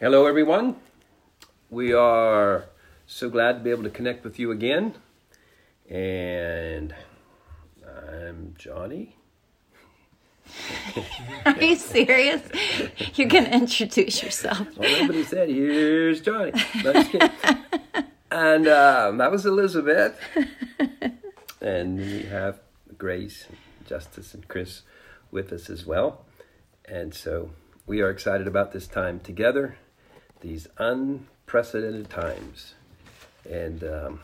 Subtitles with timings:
[0.00, 0.76] Hello, everyone.
[1.68, 2.64] We are
[3.06, 4.94] so glad to be able to connect with you again.
[5.90, 6.94] And
[7.86, 9.16] I'm Johnny.
[11.44, 12.40] Are you serious?
[13.14, 14.66] You're going to introduce yourself.
[14.78, 16.52] Well, nobody said, here's Johnny.
[16.82, 16.92] No,
[18.30, 20.18] and um, that was Elizabeth.
[21.60, 22.58] and we have
[22.96, 23.48] Grace,
[23.86, 24.80] Justice, and Chris
[25.30, 26.24] with us as well.
[26.86, 27.50] And so
[27.86, 29.76] we are excited about this time together,
[30.40, 32.74] these unprecedented times.
[33.48, 34.20] And um,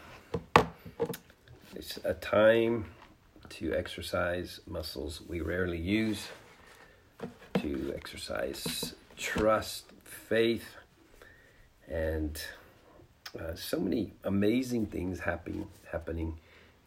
[1.74, 2.86] it's a time
[3.50, 6.28] to exercise muscles we rarely use,
[7.60, 10.76] to exercise trust, faith,
[11.88, 12.40] and
[13.38, 16.38] uh, so many amazing things happening happening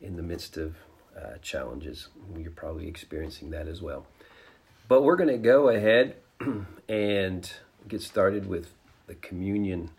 [0.02, 0.76] in the midst of
[1.18, 2.10] uh, challenges.
[2.38, 4.06] You're probably experiencing that as well.
[4.88, 6.16] But we're going to go ahead
[6.90, 7.52] and
[7.88, 8.74] get started with
[9.10, 9.90] the communion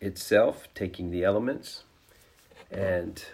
[0.00, 1.84] itself, taking the elements.
[2.72, 3.24] And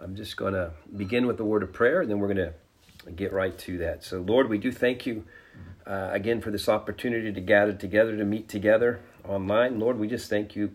[0.00, 3.12] I'm just going to begin with the word of prayer, and then we're going to
[3.12, 4.02] get right to that.
[4.02, 5.24] So, Lord, we do thank you
[5.86, 9.78] uh, again for this opportunity to gather together, to meet together online.
[9.78, 10.72] Lord, we just thank you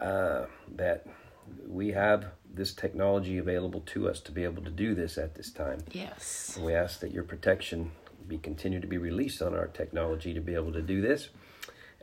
[0.00, 0.44] uh,
[0.76, 1.04] that
[1.66, 5.50] we have this technology available to us to be able to do this at this
[5.50, 5.78] time.
[5.90, 6.52] Yes.
[6.54, 7.90] And we ask that your protection
[8.28, 11.30] be continued to be released on our technology to be able to do this.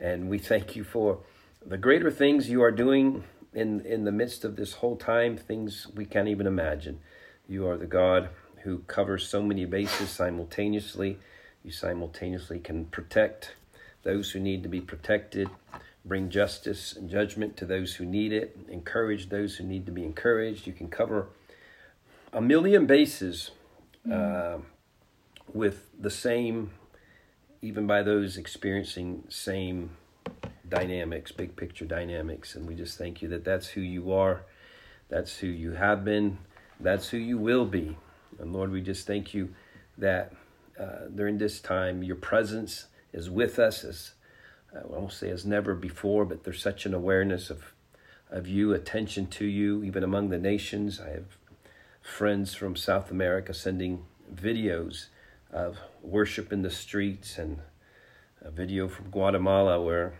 [0.00, 1.18] And we thank you for
[1.64, 5.86] the greater things you are doing in in the midst of this whole time, things
[5.94, 7.00] we can't even imagine.
[7.48, 8.30] You are the God
[8.62, 11.18] who covers so many bases simultaneously.
[11.62, 13.54] You simultaneously can protect
[14.02, 15.50] those who need to be protected,
[16.04, 20.04] bring justice and judgment to those who need it, encourage those who need to be
[20.04, 20.66] encouraged.
[20.66, 21.28] You can cover
[22.32, 23.50] a million bases
[24.10, 24.58] uh,
[25.52, 26.70] with the same,
[27.62, 29.90] even by those experiencing same
[30.68, 32.54] dynamics, big picture dynamics.
[32.54, 34.42] And we just thank you that that's who you are,
[35.08, 36.38] that's who you have been,
[36.78, 37.96] that's who you will be.
[38.38, 39.54] And Lord, we just thank you
[39.98, 40.32] that
[40.78, 44.12] uh, during this time, your presence is with us as
[44.72, 47.74] I won't say as never before, but there's such an awareness of
[48.30, 51.00] of you, attention to you, even among the nations.
[51.00, 51.36] I have
[52.00, 55.06] friends from South America sending videos
[55.52, 57.58] of worship in the streets and
[58.42, 60.14] a video from Guatemala where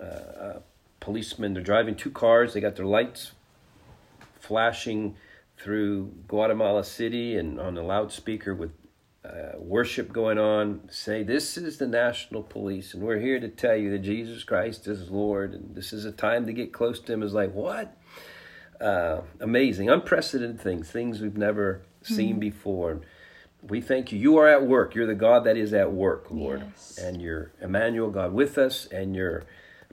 [0.00, 0.58] uh, uh,
[1.00, 3.32] policemen they're driving two cars they got their lights
[4.38, 5.16] flashing
[5.58, 8.70] through guatemala city and on a loudspeaker with
[9.24, 13.76] uh, worship going on say this is the national police and we're here to tell
[13.76, 17.12] you that jesus christ is lord and this is a time to get close to
[17.12, 17.22] him.
[17.22, 17.96] Is like what?
[18.80, 23.00] Uh, amazing unprecedented things things we've never seen before
[23.62, 24.18] we thank you.
[24.18, 24.94] You are at work.
[24.94, 26.64] You're the God that is at work, Lord.
[26.66, 26.98] Yes.
[26.98, 29.44] And you're Emmanuel, God with us, and you're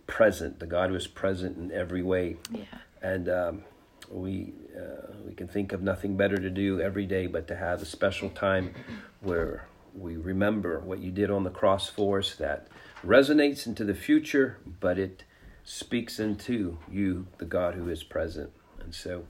[0.07, 2.37] present, the God who is present in every way.
[2.51, 2.63] Yeah.
[3.01, 3.63] And um,
[4.09, 7.81] we uh, we can think of nothing better to do every day but to have
[7.81, 8.73] a special time
[9.21, 12.67] where we remember what you did on the cross for us that
[13.05, 15.23] resonates into the future, but it
[15.63, 18.51] speaks into you, the God who is present.
[18.79, 19.25] And so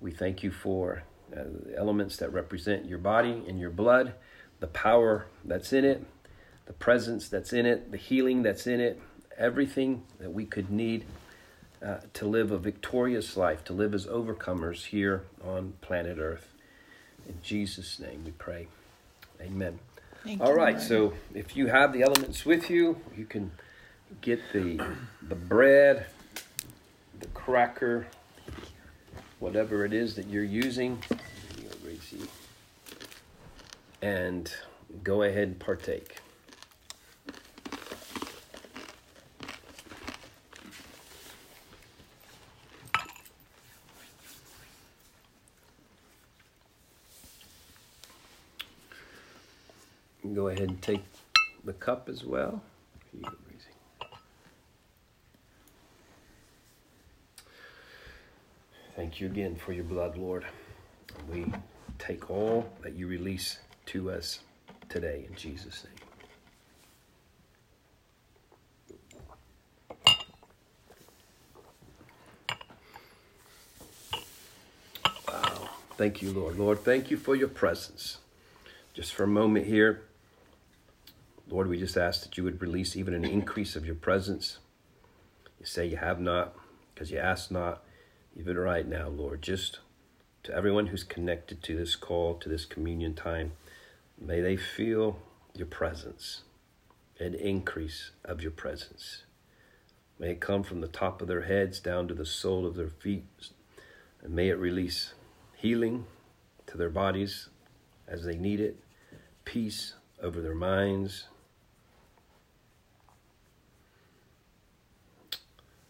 [0.00, 4.14] we thank you for uh, the elements that represent your body and your blood,
[4.60, 6.04] the power that's in it,
[6.66, 9.00] the presence that's in it, the healing that's in it,
[9.38, 11.04] everything that we could need
[11.84, 16.52] uh, to live a victorious life, to live as overcomers here on planet Earth.
[17.28, 18.68] In Jesus' name we pray.
[19.40, 19.78] Amen.
[20.24, 20.88] Thank All right, Lord.
[20.88, 23.52] so if you have the elements with you, you can
[24.20, 24.80] get the
[25.22, 26.06] the bread,
[27.20, 28.06] the cracker,
[29.38, 30.98] whatever it is that you're using,
[34.02, 34.52] and
[35.02, 36.16] go ahead and partake.
[50.34, 51.02] Go ahead and take
[51.64, 52.62] the cup as well.
[53.10, 53.70] Here you go, Gracie.
[58.96, 60.46] Thank you again for your blood, Lord.
[61.30, 61.44] We
[61.98, 64.40] take all that you release to us
[64.88, 65.92] today in Jesus' name.
[75.28, 75.68] Wow.
[75.98, 76.58] Thank you, Lord.
[76.58, 78.16] Lord, thank you for your presence.
[78.94, 80.04] Just for a moment here,
[81.50, 84.56] Lord, we just ask that you would release even an increase of your presence.
[85.60, 86.54] You say you have not
[86.94, 87.82] because you ask not,
[88.38, 89.42] even right now, Lord.
[89.42, 89.80] Just
[90.42, 93.52] to everyone who's connected to this call, to this communion time,
[94.20, 95.18] may they feel
[95.54, 96.42] your presence,
[97.18, 99.22] an increase of your presence.
[100.18, 102.88] May it come from the top of their heads down to the sole of their
[102.88, 103.24] feet.
[104.22, 105.14] And may it release
[105.56, 106.06] healing
[106.66, 107.48] to their bodies
[108.08, 108.76] as they need it,
[109.44, 111.24] peace over their minds,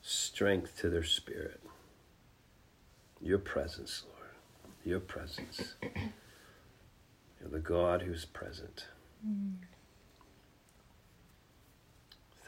[0.02, 1.60] strength to their spirit.
[3.26, 4.30] Your presence, Lord.
[4.84, 5.74] Your presence.
[5.82, 8.86] You're the God who's present.
[9.26, 9.54] Mm.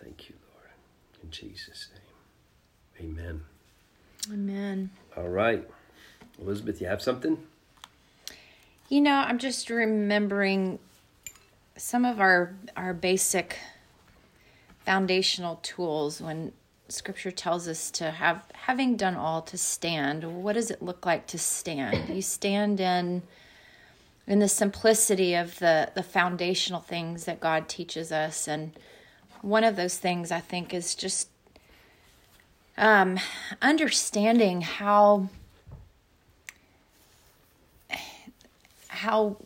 [0.00, 0.70] Thank you, Lord.
[1.20, 3.10] In Jesus' name.
[3.10, 3.40] Amen.
[4.32, 4.90] Amen.
[5.16, 5.68] All right.
[6.40, 7.38] Elizabeth, you have something?
[8.88, 10.78] You know, I'm just remembering
[11.76, 13.58] some of our our basic
[14.84, 16.52] foundational tools when
[16.88, 20.42] scripture tells us to have having done all to stand.
[20.42, 22.14] What does it look like to stand?
[22.14, 23.22] You stand in
[24.26, 28.48] in the simplicity of the the foundational things that god teaches us.
[28.48, 28.72] And
[29.40, 31.28] one of those things i think is just
[32.78, 33.18] um,
[33.60, 35.28] understanding how
[38.86, 39.36] how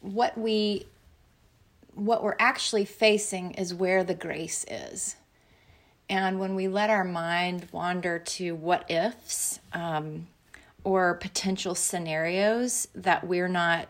[0.00, 0.86] what we
[1.94, 5.16] what we're actually facing is where the grace is.
[6.08, 10.28] And when we let our mind wander to what ifs um,
[10.84, 13.88] or potential scenarios that we're not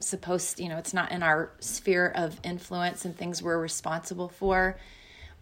[0.00, 4.78] supposed you know, it's not in our sphere of influence and things we're responsible for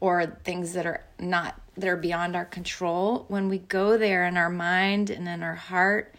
[0.00, 4.36] or things that are not that are beyond our control, when we go there in
[4.36, 6.14] our mind and in our heart,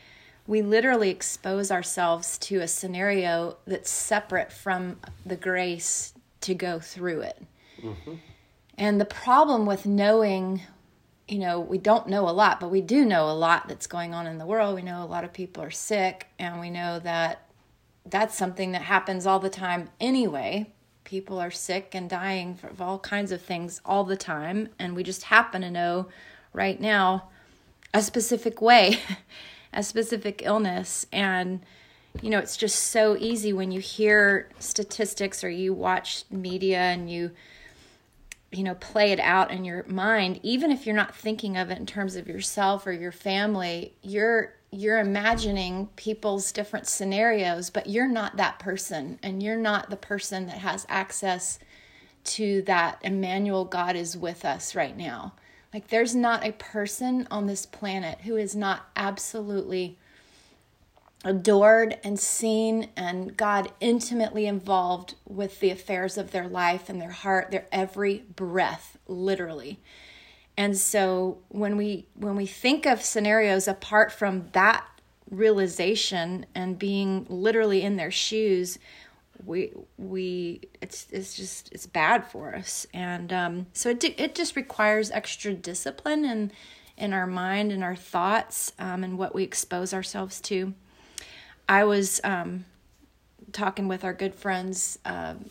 [0.48, 7.22] we literally expose ourselves to a scenario that's separate from the grace to go through
[7.22, 7.42] it.
[7.82, 8.16] Mm-hmm.
[8.80, 10.62] And the problem with knowing,
[11.28, 14.14] you know, we don't know a lot, but we do know a lot that's going
[14.14, 14.74] on in the world.
[14.74, 17.50] We know a lot of people are sick, and we know that
[18.06, 20.72] that's something that happens all the time anyway.
[21.04, 25.04] People are sick and dying of all kinds of things all the time, and we
[25.04, 26.08] just happen to know
[26.54, 27.30] right now
[27.94, 29.00] a specific way.
[29.74, 31.62] a specific illness and
[32.22, 37.10] you know it's just so easy when you hear statistics or you watch media and
[37.10, 37.30] you
[38.52, 41.78] you know play it out in your mind even if you're not thinking of it
[41.78, 48.08] in terms of yourself or your family you're you're imagining people's different scenarios but you're
[48.08, 51.60] not that person and you're not the person that has access
[52.24, 55.34] to that Emmanuel God is with us right now.
[55.74, 59.98] Like, there's not a person on this planet who is not absolutely
[61.26, 67.12] adored and seen and God intimately involved with the affairs of their life and their
[67.12, 69.80] heart, their every breath, literally.
[70.58, 74.86] And so when we when we think of scenarios apart from that
[75.30, 78.80] realization and being literally in their shoes,
[79.46, 84.56] we we it's it's just it's bad for us and um, so it it just
[84.56, 86.52] requires extra discipline and
[86.98, 90.74] in, in our mind and our thoughts um, and what we expose ourselves to
[91.70, 92.66] i was um,
[93.54, 95.50] talking with our good friends um,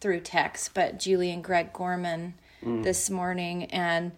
[0.00, 2.82] through text but julie and greg gorman mm.
[2.82, 4.12] this morning and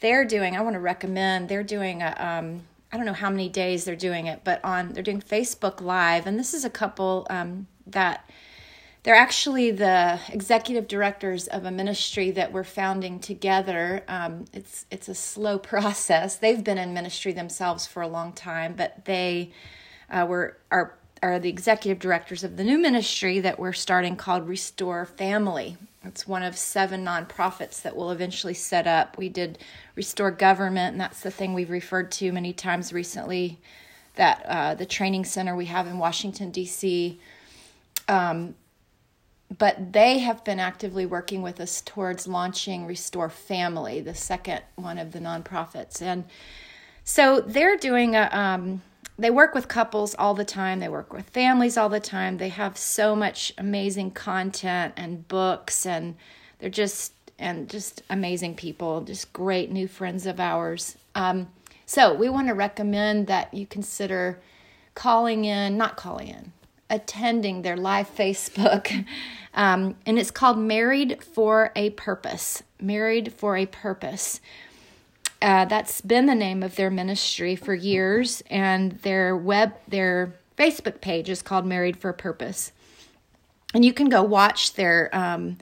[0.00, 3.48] they're doing i want to recommend they're doing a um, I don't know how many
[3.48, 7.26] days they're doing it, but on they're doing Facebook Live, and this is a couple
[7.30, 8.28] um, that
[9.02, 14.04] they're actually the executive directors of a ministry that we're founding together.
[14.08, 16.36] Um, it's it's a slow process.
[16.36, 19.52] They've been in ministry themselves for a long time, but they
[20.12, 24.48] uh, were are are the executive directors of the new ministry that we're starting called
[24.48, 25.76] Restore Family.
[26.04, 29.16] It's one of seven nonprofits that we'll eventually set up.
[29.16, 29.58] We did
[29.94, 33.60] Restore Government, and that's the thing we've referred to many times recently.
[34.16, 37.20] That uh, the training center we have in Washington D.C.
[38.08, 38.56] Um,
[39.58, 44.98] but they have been actively working with us towards launching Restore Family, the second one
[44.98, 46.02] of the nonprofits.
[46.02, 46.24] And
[47.04, 48.82] so they're doing a, um,
[49.18, 52.38] they work with couples all the time, they work with families all the time.
[52.38, 56.16] They have so much amazing content and books, and
[56.58, 60.96] they're just, and just amazing people, just great new friends of ours.
[61.14, 61.48] Um,
[61.84, 64.40] so we want to recommend that you consider
[64.94, 66.52] calling in, not calling in,
[66.88, 69.04] attending their live Facebook.
[69.54, 72.62] Um, and it's called Married for a Purpose.
[72.80, 74.40] Married for a Purpose.
[75.42, 81.00] Uh, that's been the name of their ministry for years, and their web, their Facebook
[81.00, 82.70] page is called Married for a Purpose.
[83.74, 85.58] And you can go watch their um,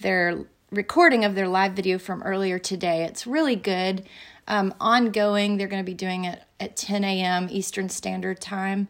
[0.00, 3.04] their recording of their live video from earlier today.
[3.04, 4.06] It's really good.
[4.46, 7.48] Um, ongoing, they're going to be doing it at 10 a.m.
[7.50, 8.88] Eastern Standard Time.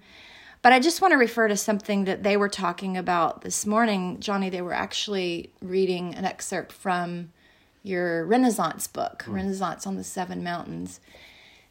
[0.62, 4.18] But I just want to refer to something that they were talking about this morning.
[4.18, 7.30] Johnny, they were actually reading an excerpt from
[7.84, 10.98] your Renaissance book, Renaissance on the Seven Mountains.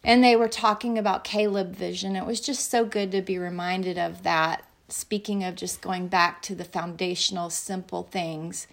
[0.06, 2.16] And they were talking about Caleb vision.
[2.16, 4.64] It was just so good to be reminded of that.
[4.90, 8.68] Speaking of just going back to the foundational, simple things,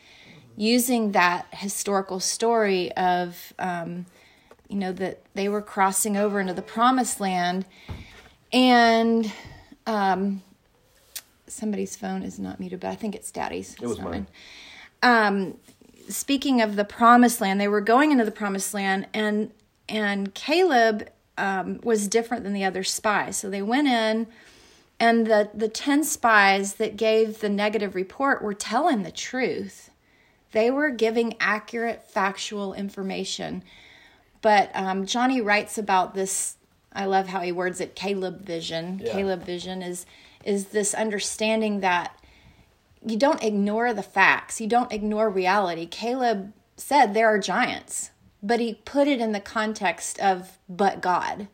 [0.57, 4.05] using that historical story of, um,
[4.69, 7.65] you know, that they were crossing over into the promised land
[8.53, 9.33] and
[9.87, 10.43] um,
[11.47, 13.75] somebody's phone is not muted, but I think it's daddy's.
[13.75, 14.27] It was mine.
[15.03, 15.57] um,
[16.11, 19.51] speaking of the promised land, they were going into the promised land, and
[19.89, 23.37] and Caleb um, was different than the other spies.
[23.37, 24.27] So they went in,
[24.99, 29.91] and the the ten spies that gave the negative report were telling the truth.
[30.53, 33.63] They were giving accurate, factual information.
[34.43, 36.57] But um, Johnny writes about this.
[36.93, 37.95] I love how he words it.
[37.95, 39.01] Caleb vision.
[39.05, 39.13] Yeah.
[39.13, 40.07] Caleb vision is
[40.45, 42.17] is this understanding that
[43.05, 44.61] you don't ignore the facts.
[44.61, 45.87] You don't ignore reality.
[45.87, 48.11] Caleb said there are giants,
[48.43, 51.49] but he put it in the context of but God.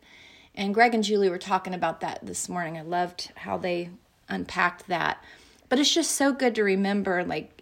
[0.54, 2.78] And Greg and Julie were talking about that this morning.
[2.78, 3.90] I loved how they
[4.28, 5.22] unpacked that.
[5.68, 7.52] But it's just so good to remember like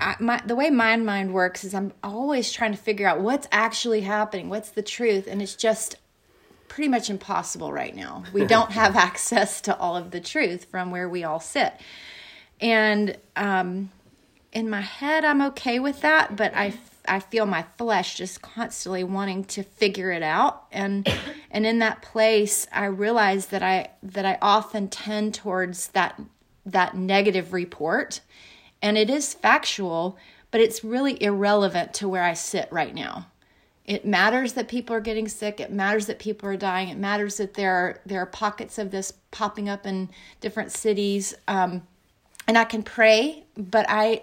[0.00, 3.46] I, my the way my mind works is I'm always trying to figure out what's
[3.52, 5.96] actually happening, what's the truth, and it's just
[6.68, 8.24] pretty much impossible right now.
[8.32, 11.74] We don't have access to all of the truth from where we all sit.
[12.60, 13.90] And um,
[14.52, 16.74] in my head, I'm okay with that, but I,
[17.06, 20.64] I feel my flesh just constantly wanting to figure it out.
[20.72, 21.08] And
[21.50, 26.20] and in that place, I realize that I that I often tend towards that
[26.66, 28.20] that negative report,
[28.82, 30.18] and it is factual,
[30.50, 33.28] but it's really irrelevant to where I sit right now.
[33.84, 35.60] It matters that people are getting sick.
[35.60, 36.90] It matters that people are dying.
[36.90, 40.10] It matters that there are there are pockets of this popping up in
[40.40, 41.34] different cities.
[41.48, 41.86] Um,
[42.48, 44.22] and I can pray, but I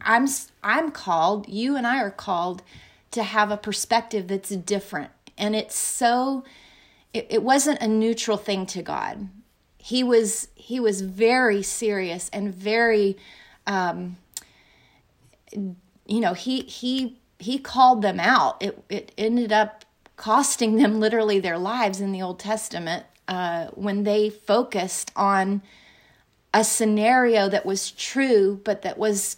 [0.00, 0.28] I'm
[0.62, 2.62] I'm called, you and I are called
[3.10, 5.10] to have a perspective that's different.
[5.36, 6.44] And it's so
[7.12, 9.28] it, it wasn't a neutral thing to God.
[9.76, 13.18] He was he was very serious and very
[13.66, 14.16] um
[15.52, 18.62] you know, he he he called them out.
[18.62, 19.84] It it ended up
[20.16, 25.60] costing them literally their lives in the Old Testament uh, when they focused on
[26.54, 29.36] a scenario that was true but that was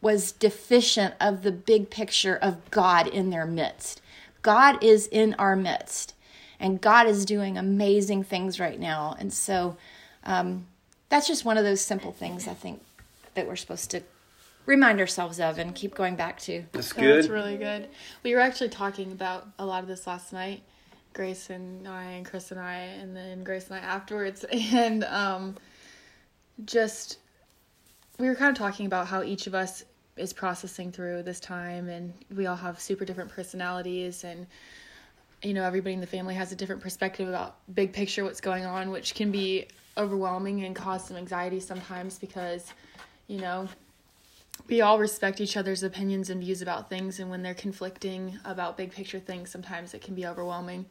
[0.00, 4.00] was deficient of the big picture of God in their midst.
[4.42, 6.14] God is in our midst
[6.60, 9.16] and God is doing amazing things right now.
[9.18, 9.76] And so
[10.24, 10.66] um,
[11.08, 12.82] that's just one of those simple things I think
[13.34, 14.02] that we're supposed to
[14.66, 16.64] remind ourselves of and keep going back to.
[16.72, 17.88] That's Yeah, That's really good.
[18.22, 20.62] We were actually talking about a lot of this last night.
[21.14, 25.56] Grace and I, and Chris and I, and then Grace and I afterwards, and um,
[26.64, 27.18] just
[28.18, 29.84] we were kind of talking about how each of us
[30.16, 34.46] is processing through this time, and we all have super different personalities, and
[35.42, 38.64] you know everybody in the family has a different perspective about big picture what's going
[38.64, 39.66] on, which can be
[39.96, 42.72] overwhelming and cause some anxiety sometimes because
[43.26, 43.68] you know
[44.68, 48.76] we all respect each other's opinions and views about things and when they're conflicting about
[48.76, 50.86] big picture things sometimes it can be overwhelming.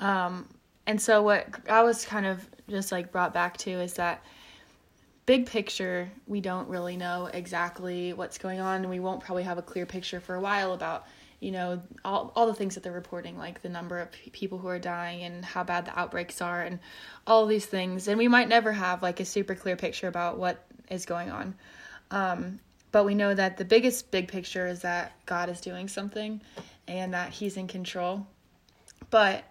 [0.00, 0.46] Um,
[0.86, 4.24] and so what i was kind of just like brought back to is that
[5.28, 9.58] big picture we don't really know exactly what's going on and we won't probably have
[9.58, 11.06] a clear picture for a while about
[11.40, 14.56] you know all, all the things that they're reporting like the number of p- people
[14.56, 16.78] who are dying and how bad the outbreaks are and
[17.26, 20.64] all these things and we might never have like a super clear picture about what
[20.90, 21.54] is going on
[22.10, 22.58] um,
[22.90, 26.40] but we know that the biggest big picture is that God is doing something
[26.86, 28.26] and that He's in control.
[29.10, 29.44] But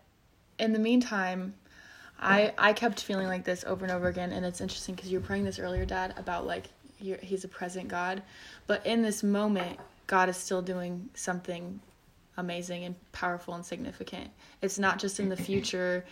[0.57, 1.53] in the meantime,
[2.19, 5.19] I I kept feeling like this over and over again, and it's interesting because you
[5.19, 6.65] were praying this earlier, Dad, about like
[6.97, 8.23] He's a present God,
[8.65, 11.79] but in this moment, God is still doing something
[12.37, 14.29] amazing and powerful and significant.
[14.61, 16.05] It's not just in the future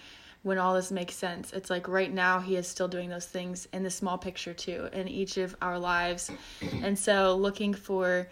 [0.44, 1.54] when all this makes sense.
[1.54, 4.90] It's like right now he is still doing those things in the small picture too
[4.94, 6.30] in each of our lives.
[6.84, 8.28] And so looking for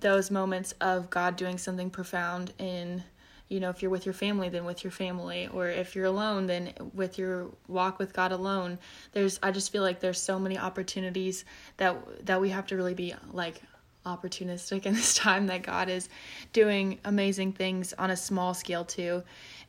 [0.00, 3.02] those moments of God doing something profound in
[3.50, 6.46] you know, if you're with your family, then with your family, or if you're alone,
[6.46, 8.78] then with your walk with God alone.
[9.12, 11.44] There's, I just feel like there's so many opportunities
[11.76, 13.60] that that we have to really be like
[14.06, 16.08] opportunistic in this time that God is
[16.52, 19.22] doing amazing things on a small scale too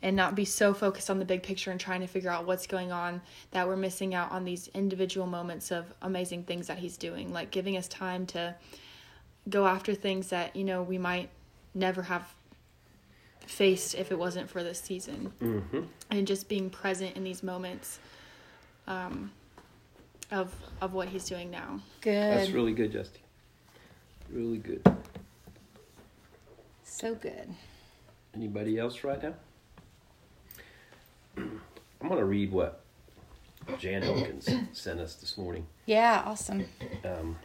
[0.04, 2.68] and not be so focused on the big picture and trying to figure out what's
[2.68, 3.22] going on
[3.52, 7.52] that we're missing out on these individual moments of amazing things that he's doing like
[7.52, 8.56] giving us time to
[9.50, 11.30] go after things that you know we might
[11.76, 12.34] never have
[13.48, 15.82] faced if it wasn't for this season Mm-hmm.
[16.10, 18.00] and just being present in these moments
[18.88, 19.32] um,
[20.32, 22.14] of of what he's doing now Good.
[22.38, 23.22] That's really good, Justin.
[24.32, 24.82] Really good.
[26.84, 27.50] So good.
[28.34, 29.34] Anybody else right now?
[31.38, 32.82] I'm going to read what
[33.78, 35.68] Jan Elkins sent us this morning.
[35.86, 36.66] Yeah, awesome.
[37.04, 37.38] Um,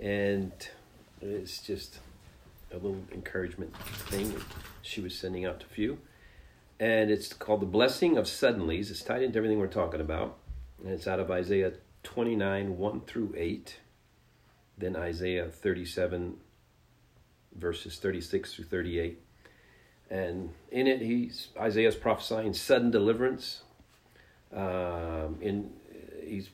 [0.00, 0.52] and
[1.20, 1.98] it's just
[2.74, 4.34] a little encouragement thing
[4.82, 5.98] she was sending out to few.
[6.80, 8.90] And it's called The Blessing of Suddenlies.
[8.90, 10.36] It's tied into everything we're talking about.
[10.82, 13.76] And it's out of Isaiah 29, 1 through 8.
[14.76, 16.36] Then Isaiah 37,
[17.54, 19.20] verses 36 through 38.
[20.10, 23.62] And in it, he's Isaiah's prophesying sudden deliverance.
[24.52, 25.70] Um, in
[26.24, 26.50] he's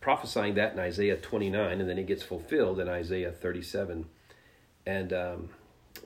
[0.00, 4.06] prophesying that in Isaiah 29, and then it gets fulfilled in Isaiah 37.
[4.86, 5.48] And, um,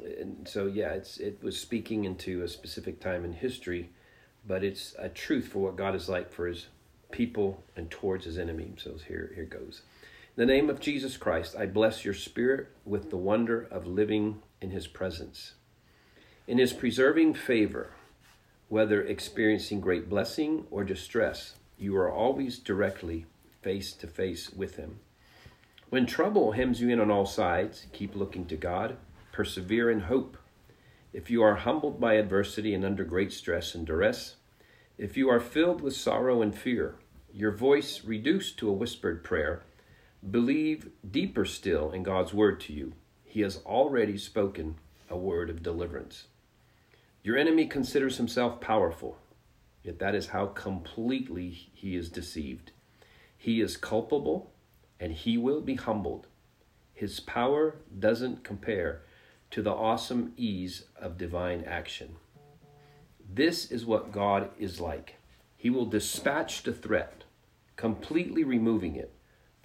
[0.02, 3.90] and so, yeah, it's it was speaking into a specific time in history,
[4.46, 6.66] but it's a truth for what God is like for His
[7.10, 8.72] people and towards His enemy.
[8.76, 9.82] So here, here goes.
[10.36, 14.42] In the name of Jesus Christ, I bless your spirit with the wonder of living
[14.60, 15.52] in His presence.
[16.48, 17.90] In His preserving favor,
[18.68, 23.26] whether experiencing great blessing or distress, you are always directly
[23.62, 24.98] face to face with Him.
[25.94, 28.96] When trouble hems you in on all sides, keep looking to God,
[29.30, 30.36] persevere in hope.
[31.12, 34.34] If you are humbled by adversity and under great stress and duress,
[34.98, 36.96] if you are filled with sorrow and fear,
[37.32, 39.62] your voice reduced to a whispered prayer,
[40.28, 42.94] believe deeper still in God's word to you.
[43.22, 46.24] He has already spoken a word of deliverance.
[47.22, 49.18] Your enemy considers himself powerful,
[49.84, 52.72] yet that is how completely he is deceived.
[53.38, 54.50] He is culpable
[55.00, 56.26] and he will be humbled.
[56.92, 59.02] His power doesn't compare
[59.50, 62.16] to the awesome ease of divine action.
[63.32, 65.16] This is what God is like.
[65.56, 67.24] He will dispatch the threat,
[67.76, 69.12] completely removing it,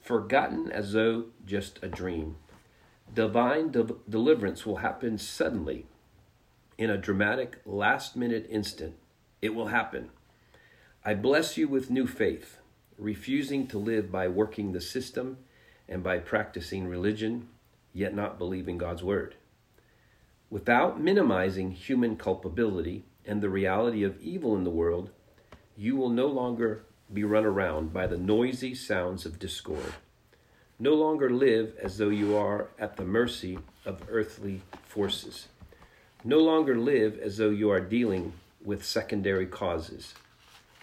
[0.01, 2.37] forgotten as though just a dream.
[3.13, 5.87] Divine de- deliverance will happen suddenly,
[6.77, 8.95] in a dramatic, last minute instant.
[9.41, 10.09] It will happen.
[11.03, 12.58] I bless you with new faith
[12.99, 15.37] refusing to live by working the system
[15.87, 17.47] and by practicing religion,
[17.93, 19.35] yet not believing God's word.
[20.49, 25.09] Without minimizing human culpability and the reality of evil in the world,
[25.77, 29.93] you will no longer be run around by the noisy sounds of discord.
[30.77, 35.47] No longer live as though you are at the mercy of earthly forces.
[36.23, 38.33] No longer live as though you are dealing
[38.63, 40.13] with secondary causes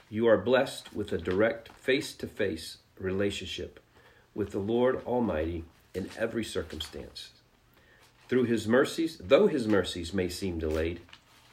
[0.09, 3.81] you are blessed with a direct face to face relationship
[4.35, 5.65] with the Lord Almighty
[5.95, 7.31] in every circumstance.
[8.29, 11.01] Through his mercies, though his mercies may seem delayed,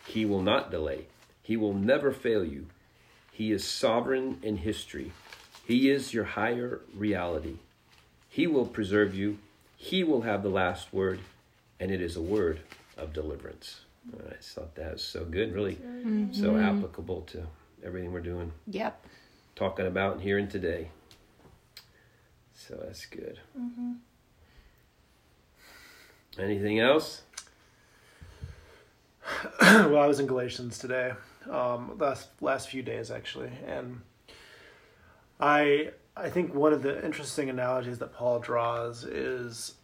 [0.05, 1.05] he will not delay.
[1.41, 2.67] He will never fail you.
[3.31, 5.11] He is sovereign in history.
[5.65, 7.57] He is your higher reality.
[8.29, 9.39] He will preserve you.
[9.77, 11.19] He will have the last word,
[11.79, 12.59] and it is a word
[12.97, 13.81] of deliverance.
[14.13, 16.33] I thought that was so good, really mm-hmm.
[16.33, 17.47] so applicable to
[17.85, 18.51] everything we're doing.
[18.67, 19.05] Yep.
[19.55, 20.89] Talking about and hearing today.
[22.55, 23.39] So that's good.
[23.59, 23.93] Mm-hmm.
[26.39, 27.21] Anything else?
[29.61, 31.13] well, I was in Galatians today,
[31.49, 34.01] um, last last few days actually, and
[35.39, 39.75] I I think one of the interesting analogies that Paul draws is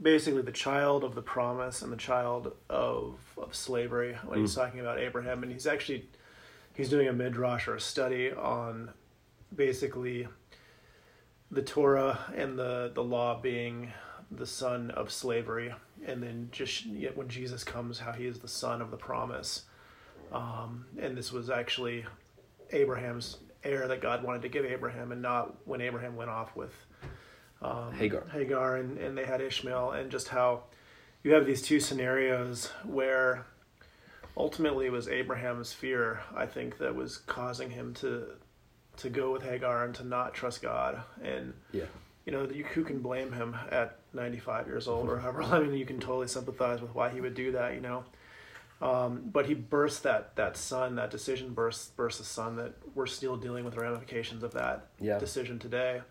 [0.00, 4.42] basically the child of the promise and the child of of slavery when mm.
[4.42, 6.06] he's talking about Abraham, and he's actually
[6.74, 8.90] he's doing a midrash or a study on
[9.54, 10.28] basically
[11.50, 13.92] the Torah and the the law being
[14.30, 15.72] the son of slavery,
[16.06, 19.62] and then just yet when Jesus comes, how he is the son of the promise.
[20.32, 22.04] Um, and this was actually
[22.70, 26.74] Abraham's heir that God wanted to give Abraham, and not when Abraham went off with
[27.62, 28.26] um, Hagar.
[28.32, 30.64] Hagar, and, and they had Ishmael, and just how
[31.22, 33.46] you have these two scenarios where
[34.36, 38.26] ultimately it was Abraham's fear, I think, that was causing him to
[38.96, 41.02] to go with Hagar and to not trust God.
[41.22, 41.84] And yeah,
[42.24, 45.42] you know, you, who can blame him at 95 years old or however?
[45.42, 47.74] I mean, you can totally sympathize with why he would do that.
[47.74, 48.04] You know.
[48.82, 53.06] Um, but he burst that that son, that decision burst burst the son that we're
[53.06, 55.18] still dealing with the ramifications of that yeah.
[55.18, 56.02] decision today,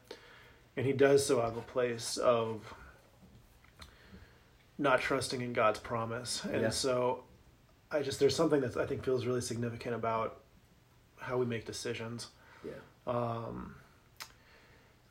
[0.77, 2.73] and he does so out of a place of
[4.77, 6.69] not trusting in God's promise, and yeah.
[6.69, 7.25] so
[7.93, 10.41] I just there's something that I think feels really significant about
[11.17, 12.27] how we make decisions.
[12.65, 12.71] Yeah.
[13.07, 13.75] Um,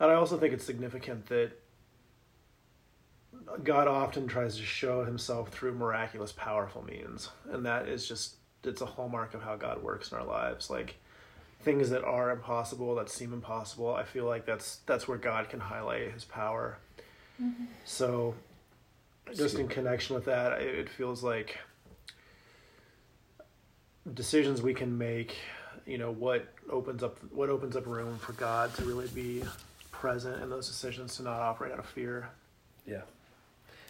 [0.01, 1.53] and I also think it's significant that
[3.63, 7.31] God often tries to show himself through miraculous, powerful means.
[7.51, 10.71] And that is just, it's a hallmark of how God works in our lives.
[10.71, 10.97] Like
[11.61, 15.61] things that are impossible, that seem impossible, I feel like that's, that's where God can
[15.61, 16.79] highlight his power.
[17.41, 17.65] Mm-hmm.
[17.85, 18.35] So
[19.35, 21.59] just in connection with that, it it feels like
[24.15, 25.37] decisions we can make.
[25.87, 29.43] You know what opens up what opens up room for God to really be
[29.91, 32.29] present in those decisions to not operate out of fear.
[32.87, 33.03] Yeah,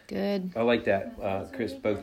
[0.07, 0.53] Good.
[0.57, 1.73] I like that, uh, Chris.
[1.73, 2.01] Both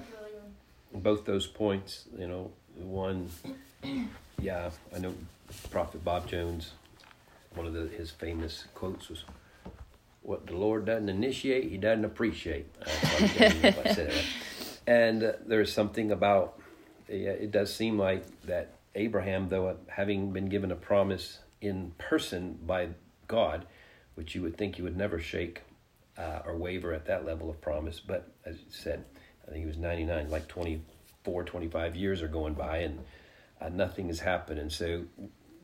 [0.94, 2.06] both those points.
[2.18, 3.30] You know, one,
[4.40, 5.14] yeah, I know
[5.70, 6.72] Prophet Bob Jones.
[7.56, 9.26] One of the, his famous quotes was,
[10.22, 14.26] "What the Lord doesn't initiate, He doesn't appreciate." Uh, I said right.
[14.88, 16.69] And uh, there's something about yeah,
[17.10, 22.90] it does seem like that Abraham, though having been given a promise in person by
[23.28, 23.66] God,
[24.16, 25.62] which you would think he would never shake
[26.18, 29.06] uh, or waver at that level of promise, but as you said,
[29.48, 33.00] I think he was 99, like 24, 25 years are going by and
[33.62, 34.60] uh, nothing has happened.
[34.60, 35.04] And so,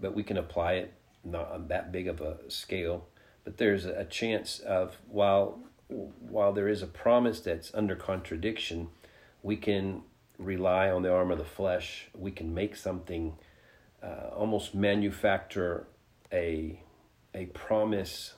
[0.01, 3.07] but we can apply it not on that big of a scale,
[3.43, 8.87] but there's a chance of while while there is a promise that's under contradiction,
[9.43, 10.01] we can
[10.37, 12.07] rely on the arm of the flesh.
[12.13, 13.35] We can make something,
[14.03, 15.87] uh, almost manufacture
[16.31, 16.79] a
[17.33, 18.33] a promise,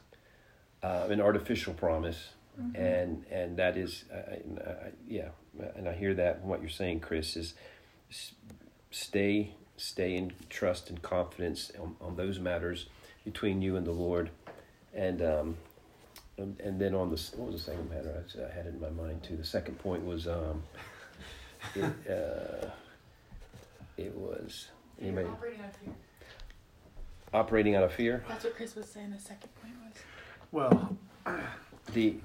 [0.81, 2.29] uh, an artificial promise,
[2.59, 2.75] mm-hmm.
[2.75, 5.29] and and that is, uh, yeah,
[5.75, 7.53] and I hear that what you're saying, Chris is
[8.91, 12.87] stay stay in trust and confidence on, on those matters
[13.23, 14.31] between you and the Lord,
[14.93, 15.57] and um,
[16.37, 19.23] and, and then on the what was the second matter I had in my mind
[19.23, 19.37] too.
[19.37, 20.63] The second point was um,
[21.75, 22.69] it, uh,
[23.97, 24.67] it was
[25.01, 25.93] anybody operating out of fear.
[27.33, 28.23] Operating out of fear.
[28.27, 29.11] That's what Chris was saying.
[29.11, 30.01] The second point was.
[30.51, 30.97] Well,
[31.93, 32.15] the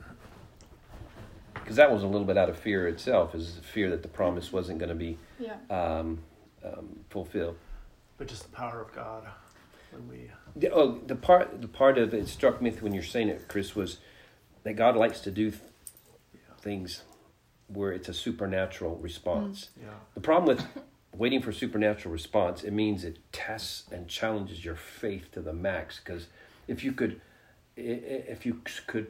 [1.54, 4.52] because that was a little bit out of fear itself, is fear that the promise
[4.52, 5.56] wasn't going to be yeah.
[5.70, 6.18] um,
[6.64, 7.56] um, fulfilled.
[8.18, 9.26] But just the power of God
[9.90, 10.30] when we.
[10.56, 13.74] The, oh, the part the part of it struck me when you're saying it, Chris,
[13.74, 13.98] was
[14.64, 15.62] that God likes to do th-
[16.34, 16.40] yeah.
[16.60, 17.02] things
[17.72, 19.70] where it's a supernatural response.
[19.78, 19.84] Mm.
[19.84, 19.94] Yeah.
[20.14, 20.66] The problem with
[21.16, 26.00] waiting for supernatural response, it means it tests and challenges your faith to the max.
[26.02, 26.26] Because
[26.68, 27.20] if you could,
[27.76, 29.08] if you could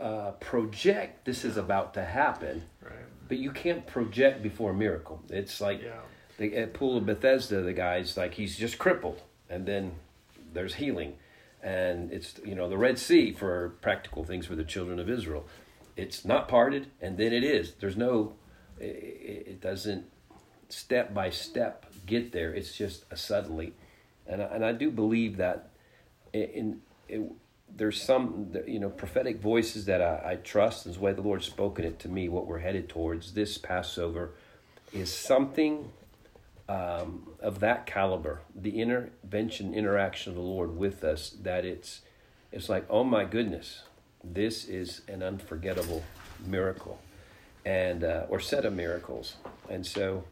[0.00, 2.92] uh, project this is about to happen, right.
[3.28, 5.22] but you can't project before a miracle.
[5.28, 6.00] It's like yeah.
[6.38, 9.92] the, at Pool of Bethesda, the guy's like he's just crippled, and then
[10.52, 11.14] there's healing,
[11.62, 15.46] and it's you know the Red Sea for practical things for the children of Israel
[16.00, 17.74] it's not parted and then it is.
[17.74, 18.34] There's no
[18.78, 20.06] it, doesn't
[20.70, 22.54] step by step get there.
[22.54, 23.74] It's just a suddenly.
[24.26, 25.70] And I, and I do believe that
[26.32, 27.32] in, in
[27.76, 31.46] there's some you know prophetic voices that I, I trust and the way the Lord's
[31.46, 34.30] spoken it to me what we're headed towards this Passover
[34.92, 35.92] is something
[36.68, 38.40] um, of that caliber.
[38.54, 42.00] The intervention interaction of the Lord with us that it's
[42.50, 43.82] it's like oh my goodness
[44.22, 46.02] this is an unforgettable
[46.46, 47.00] miracle
[47.64, 49.36] and uh, or set of miracles.
[49.68, 50.24] And so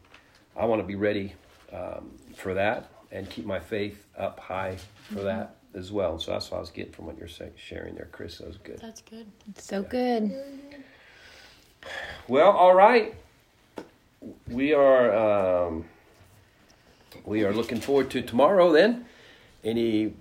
[0.57, 1.33] i want to be ready
[1.71, 5.25] um, for that and keep my faith up high for mm-hmm.
[5.25, 6.19] that as well.
[6.19, 8.39] So that's what i was getting from what you're saying, sharing there chris.
[8.39, 8.79] That was good.
[8.79, 9.27] That's good.
[9.49, 9.87] It's so yeah.
[9.87, 10.39] good.
[12.27, 13.15] Well all right.
[14.47, 15.85] We are um,
[17.25, 19.05] we are looking forward to tomorrow then.
[19.63, 20.13] Any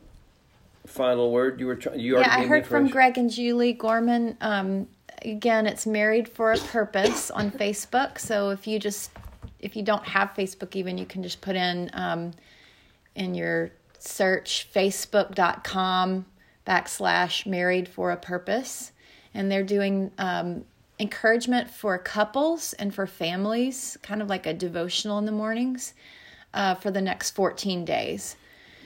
[0.89, 4.89] final word you were trying you yeah i heard from greg and julie gorman um,
[5.23, 9.11] again it's married for a purpose on facebook so if you just
[9.61, 12.33] if you don't have facebook even you can just put in um,
[13.15, 16.25] in your search facebook.com
[16.67, 18.93] backslash married for a purpose
[19.35, 20.65] and they're doing um,
[20.99, 25.95] encouragement for couples and for families kind of like a devotional in the mornings
[26.55, 28.37] uh, for the next 14 days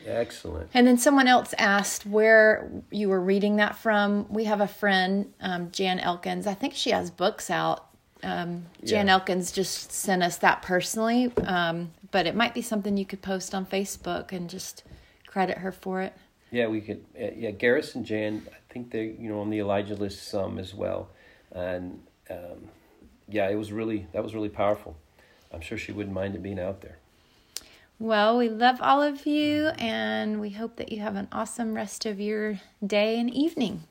[0.06, 0.70] Excellent.
[0.74, 4.26] And then someone else asked where you were reading that from.
[4.28, 6.46] We have a friend, um, Jan Elkins.
[6.46, 7.86] I think she has books out.
[8.22, 9.14] Um, Jan yeah.
[9.14, 13.54] Elkins just sent us that personally, um, but it might be something you could post
[13.54, 14.84] on Facebook and just
[15.26, 16.12] credit her for it.
[16.52, 17.04] Yeah, we could.
[17.20, 18.46] Uh, yeah, Garrison and Jan.
[18.48, 21.08] I think they, you know, on the Elijah list some as well,
[21.50, 22.68] and um,
[23.28, 24.96] yeah, it was really that was really powerful.
[25.52, 26.98] I'm sure she wouldn't mind it being out there.
[28.02, 32.04] Well, we love all of you, and we hope that you have an awesome rest
[32.04, 33.84] of your day and evening.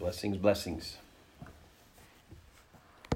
[0.00, 0.96] Blessings, blessings.